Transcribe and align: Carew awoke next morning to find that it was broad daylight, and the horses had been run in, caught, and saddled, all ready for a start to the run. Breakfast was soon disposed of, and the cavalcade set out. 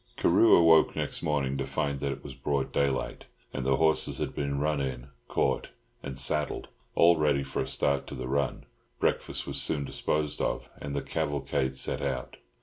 Carew 0.17 0.55
awoke 0.55 0.95
next 0.95 1.21
morning 1.21 1.59
to 1.59 1.63
find 1.67 1.99
that 1.99 2.11
it 2.11 2.23
was 2.23 2.33
broad 2.33 2.71
daylight, 2.71 3.25
and 3.53 3.63
the 3.63 3.75
horses 3.75 4.17
had 4.17 4.33
been 4.33 4.57
run 4.57 4.81
in, 4.81 5.09
caught, 5.27 5.69
and 6.01 6.17
saddled, 6.17 6.69
all 6.95 7.17
ready 7.17 7.43
for 7.43 7.61
a 7.61 7.67
start 7.67 8.07
to 8.07 8.15
the 8.15 8.27
run. 8.27 8.65
Breakfast 8.99 9.45
was 9.45 9.57
soon 9.61 9.85
disposed 9.85 10.41
of, 10.41 10.67
and 10.81 10.95
the 10.95 11.03
cavalcade 11.03 11.75
set 11.75 12.01
out. 12.01 12.37